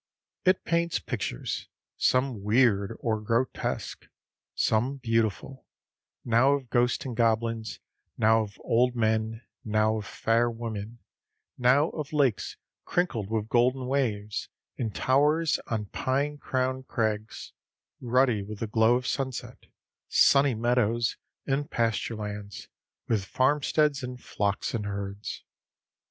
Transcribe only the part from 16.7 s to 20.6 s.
crags ruddy with the glow of sunset, sunny